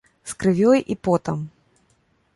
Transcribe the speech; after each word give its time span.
З 0.29 0.37
крывёй 0.43 0.79
і 0.95 0.97
потам. 1.09 1.39